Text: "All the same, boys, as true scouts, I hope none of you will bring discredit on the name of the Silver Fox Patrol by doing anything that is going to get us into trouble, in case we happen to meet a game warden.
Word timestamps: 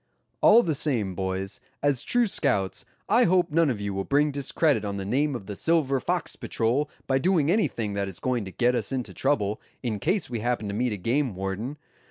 "All 0.41 0.63
the 0.63 0.73
same, 0.73 1.13
boys, 1.13 1.59
as 1.83 2.01
true 2.01 2.25
scouts, 2.25 2.85
I 3.07 3.25
hope 3.25 3.51
none 3.51 3.69
of 3.69 3.79
you 3.79 3.93
will 3.93 4.03
bring 4.03 4.31
discredit 4.31 4.83
on 4.83 4.97
the 4.97 5.05
name 5.05 5.35
of 5.35 5.45
the 5.45 5.55
Silver 5.55 5.99
Fox 5.99 6.35
Patrol 6.35 6.89
by 7.05 7.19
doing 7.19 7.51
anything 7.51 7.93
that 7.93 8.07
is 8.07 8.19
going 8.19 8.43
to 8.45 8.51
get 8.51 8.73
us 8.73 8.91
into 8.91 9.13
trouble, 9.13 9.61
in 9.83 9.99
case 9.99 10.27
we 10.27 10.39
happen 10.39 10.67
to 10.69 10.73
meet 10.73 10.91
a 10.91 10.97
game 10.97 11.35
warden. 11.35 11.77